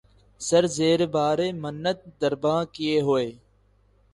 سر 0.41 0.63
زیرِ 0.75 1.01
بارِ 1.13 1.39
منت 1.61 1.99
درباں 2.21 2.61
کیے 2.73 2.95
ہوئے 3.07 3.27